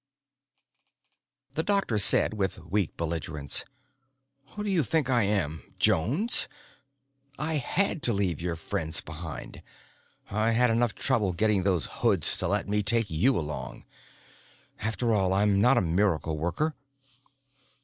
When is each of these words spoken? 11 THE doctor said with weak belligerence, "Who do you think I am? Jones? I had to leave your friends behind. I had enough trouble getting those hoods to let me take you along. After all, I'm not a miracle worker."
11 1.53 1.53
THE 1.53 1.61
doctor 1.63 1.99
said 1.99 2.33
with 2.33 2.57
weak 2.57 2.97
belligerence, 2.97 3.63
"Who 4.55 4.63
do 4.63 4.71
you 4.71 4.81
think 4.81 5.11
I 5.11 5.21
am? 5.21 5.75
Jones? 5.77 6.47
I 7.37 7.57
had 7.57 8.01
to 8.01 8.11
leave 8.11 8.41
your 8.41 8.55
friends 8.55 8.99
behind. 9.01 9.61
I 10.31 10.53
had 10.53 10.71
enough 10.71 10.95
trouble 10.95 11.33
getting 11.33 11.61
those 11.61 11.85
hoods 12.01 12.35
to 12.37 12.47
let 12.47 12.67
me 12.67 12.81
take 12.81 13.11
you 13.11 13.37
along. 13.37 13.85
After 14.79 15.13
all, 15.13 15.33
I'm 15.33 15.61
not 15.61 15.77
a 15.77 15.81
miracle 15.81 16.35
worker." 16.35 16.75